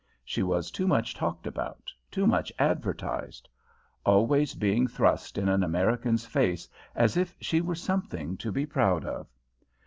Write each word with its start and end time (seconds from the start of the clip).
She 0.25 0.41
was 0.41 0.71
too 0.71 0.87
much 0.87 1.13
talked 1.13 1.45
about, 1.45 1.93
too 2.09 2.25
much 2.25 2.51
advertised; 2.57 3.47
always 4.03 4.55
being 4.55 4.87
thrust 4.87 5.37
in 5.37 5.47
an 5.47 5.61
American's 5.63 6.25
face 6.25 6.67
as 6.95 7.17
if 7.17 7.35
she 7.39 7.61
were 7.61 7.75
something 7.75 8.35
to 8.37 8.51
be 8.51 8.65
proud 8.65 9.05
of. 9.05 9.27